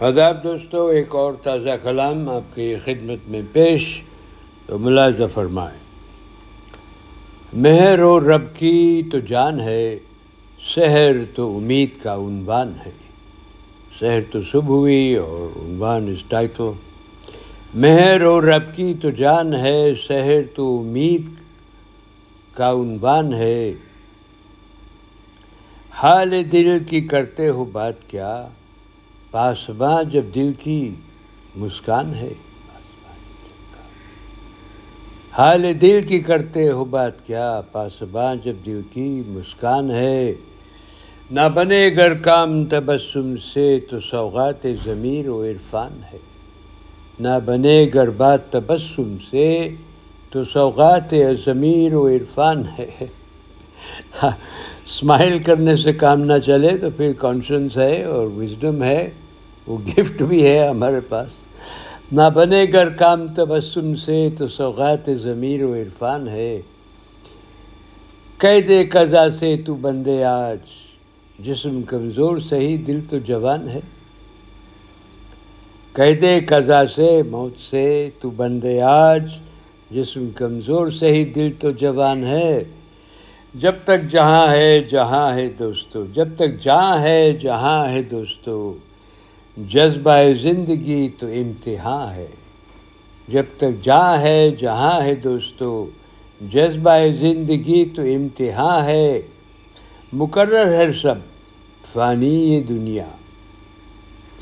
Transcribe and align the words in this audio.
آداب 0.00 0.44
دوستو، 0.44 0.86
ایک 0.86 1.14
اور 1.14 1.32
تازہ 1.42 1.70
کلام 1.82 2.28
آپ 2.28 2.54
کی 2.54 2.74
خدمت 2.84 3.30
میں 3.30 3.42
پیش 3.52 4.02
تو 4.66 4.78
ملازہ 4.78 5.22
فرمائے 5.34 5.78
مہر 7.52 8.02
و 8.02 8.20
رب 8.20 8.54
کی 8.54 9.02
تو 9.12 9.18
جان 9.18 9.60
ہے، 9.60 9.98
سحر 10.74 11.12
تو 11.34 11.56
امید 11.56 12.02
کا 12.02 12.14
عنوان 12.14 12.72
ہے۔ 12.86 12.90
سحر 14.00 14.20
تو 14.32 14.38
صبح 14.52 14.74
ہوئی 14.76 15.16
اور 15.16 15.58
عنوان 15.58 16.08
اس 16.08 16.22
ٹائٹل۔ 16.28 16.70
مہر 17.74 18.22
و 18.22 18.40
رب 18.40 18.74
کی 18.74 18.94
تو 19.02 19.10
جان 19.10 19.54
ہے، 19.54 19.94
سحر 20.08 20.56
تو 20.56 20.78
امید 20.78 21.22
کا 22.52 22.72
عنوان 22.72 23.34
ہے۔ 23.34 23.72
حال 25.90 26.52
دل 26.52 26.78
کی 26.88 27.00
کرتے 27.00 27.48
ہو 27.48 27.64
بات 27.64 28.08
کیا؟ 28.08 28.48
پاسباں 29.30 30.02
جب 30.02 30.22
دل 30.34 30.52
کی 30.58 30.94
مسکان 31.56 32.14
ہے۔ 32.14 32.32
حال 35.32 35.80
دل 35.80 36.02
کی 36.02 36.20
کرتے 36.20 36.70
ہو 36.70 36.84
بات 36.84 37.26
کیا 37.26 37.60
پاسباں 37.72 38.34
جب 38.44 38.52
دل 38.66 38.80
کی 38.92 39.22
مسکان 39.26 39.90
ہے۔ 39.90 40.34
نہ 41.30 41.40
بنے 41.54 41.90
گر 41.96 42.14
کام 42.14 42.64
تبسم 42.64 43.36
سے 43.36 43.80
تو 43.90 44.00
سوغات 44.00 44.66
ضمیر 44.84 45.28
و 45.28 45.44
عرفان 45.44 46.00
ہے۔ 46.12 46.18
نہ 47.20 47.38
بنے 47.44 47.86
گر 47.94 48.10
بات 48.10 48.52
تبسم 48.52 49.16
سے 49.30 49.68
تو 50.30 50.44
سوغات 50.44 51.14
ضمیر 51.46 51.94
و 51.94 52.08
عرفان 52.08 52.62
ہے۔ 52.78 53.06
اسمائل 54.90 55.38
کرنے 55.38 55.76
سے 55.76 55.92
کام 55.92 56.20
نہ 56.20 56.38
چلے 56.46 56.78
تو 56.78 56.86
پھر 56.96 57.12
کانفیڈنس 57.18 57.78
ہے 57.78 58.04
اور 58.04 58.26
وزڈم 58.26 58.82
ہے، 58.82 59.10
وہ 59.66 59.78
گفٹ 59.78 60.22
بھی 60.22 60.46
ہے 60.46 60.68
ہمارے 60.68 61.00
پاس۔ 61.08 61.28
نہ 62.12 62.30
بنے 62.34 62.66
گر 62.72 62.88
کام 62.88 63.28
تبسم 63.28 63.94
سے 63.94 64.28
تو 64.38 64.48
سوغات 64.48 65.10
ضمیر 65.22 65.62
و 65.64 65.74
عرفان 65.74 66.28
ہے۔ 66.28 66.60
قید 68.38 68.92
قضا 68.92 69.30
سے 69.30 69.56
تو 69.56 69.74
بندے 69.74 70.24
آج، 70.24 70.58
جسم 71.38 71.82
کمزور، 71.82 72.38
صحیح 72.38 72.78
دل 72.86 73.00
تو 73.10 73.18
جوان 73.18 73.68
ہے۔ 73.68 73.80
قید 75.92 76.48
قضا 76.48 76.86
سے، 76.86 77.22
موت 77.22 77.60
سے 77.70 78.10
تو 78.20 78.30
بندے 78.30 78.82
آج، 78.82 79.22
جسم 79.90 80.28
کمزور، 80.34 80.90
صحیح 80.90 81.24
دل 81.34 81.50
تو 81.58 81.70
جوان 81.70 82.24
ہے۔ 82.24 82.64
جب 83.54 83.74
تک 83.84 84.10
جہاں 84.10 84.54
ہے 84.54 84.80
جہاں 84.80 85.34
ہے 85.34 85.48
دوستو، 85.48 86.06
جب 86.06 86.28
تک 86.36 86.62
جہاں 86.62 87.00
ہے 87.00 87.32
جہاں 87.32 87.88
ہے 87.88 88.02
دوستو، 88.02 88.74
جذبہ 89.56 90.12
زندگی 90.42 91.08
تو 91.08 91.26
امتحان 91.26 92.14
ہے۔ 92.14 92.26
جب 93.28 93.42
تک 93.56 93.84
جہاں 93.84 94.18
ہے 94.18 94.50
جہاں 94.50 95.02
ہے 95.02 95.14
دوستو، 95.14 95.90
جذبہ 96.40 96.90
زندگی 97.20 97.84
تو 97.84 98.02
امتحان 98.02 98.84
ہے۔ 98.84 99.22
مقرر 100.12 100.72
ہے 100.72 100.92
سب، 100.92 101.14
فانی 101.92 102.54
یہ 102.54 102.60
دنیا۔ 102.60 103.06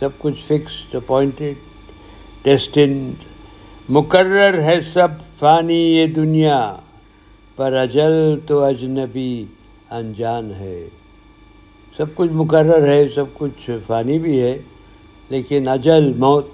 سب 0.01 0.09
کچھ 0.19 0.45
فکس، 0.47 0.95
اپوائنٹڈ 0.95 1.55
ڈیسٹنڈ 2.43 3.13
مقرر 3.89 4.63
ہے 4.63 4.81
سب، 4.93 5.09
فانی 5.39 5.97
یہ 5.97 6.07
دنیا۔ 6.07 6.77
پر 7.59 7.73
اجل 7.73 8.39
تو 8.47 8.65
اجنبی 8.65 9.45
انجان 9.91 10.51
ہے۔ 10.51 10.89
سب 11.97 12.15
کچھ 12.15 12.31
مقرر 12.31 12.87
ہے، 12.87 13.09
سب 13.15 13.25
کچھ 13.35 13.71
فانی 13.87 14.19
بھی 14.19 14.41
ہے، 14.41 14.59
لیکن 15.31 15.69
اجل، 15.69 16.13
موت، 16.13 16.47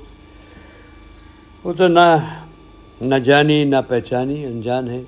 وہ 1.65 1.73
تو 1.73 1.89
نہ 1.89 2.17
نہ 3.01 3.15
جانی، 3.15 3.65
نہ 3.65 3.77
پہچانی، 3.89 4.45
انجان 4.45 4.89
ہے۔ 4.89 5.03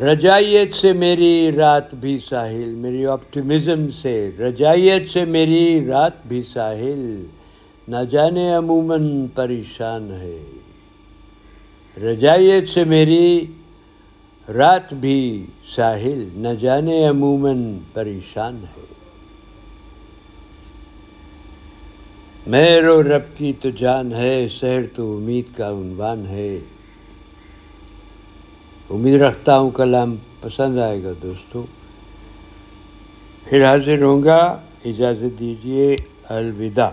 رجائیت 0.00 0.74
سے 0.74 0.92
میری 0.92 1.52
رات 1.52 1.94
بھی 1.94 2.18
ساحل، 2.28 2.74
میری 2.74 3.06
آپٹیمزم 3.06 3.90
سے 3.90 4.30
رجائیت 4.38 5.10
سے 5.10 5.24
میری 5.24 5.86
رات 5.86 6.26
بھی 6.26 6.42
ساحل۔ 6.52 7.24
نہ 7.88 8.04
جانے 8.10 8.54
عموماً 8.54 9.26
پریشان 9.34 10.10
ہے۔ 10.12 10.42
رجائیت 12.02 12.68
سے 12.68 12.84
میری 12.84 13.46
رات 14.48 14.94
بھی 14.94 15.46
ساحل 15.74 16.28
نہ 16.34 16.48
جانے 16.48 17.08
عموماً 17.08 17.78
پریشان 17.92 18.64
ہے۔ 18.64 18.84
مہر 22.46 22.88
و 22.88 23.02
رب 23.02 23.36
کی 23.36 23.52
تو 23.60 23.70
جان 23.70 24.12
ہے، 24.12 24.48
سحر 24.60 24.80
تو 24.96 25.16
امید 25.16 25.56
کا 25.56 25.70
عنوان 25.70 26.26
ہے۔ 26.26 26.58
امید 28.90 29.20
رکھتا 29.20 29.58
ہوں 29.58 29.70
کلام 29.70 30.16
پسند 30.40 30.78
آئے 30.78 31.02
گا 31.02 31.12
دوستوں 31.22 31.62
پھر 33.44 33.64
حاضر 33.64 34.02
ہوں 34.02 34.22
گا، 34.22 34.60
اجازت 34.84 35.38
دیجیے 35.38 35.96
الوداع۔ 36.28 36.90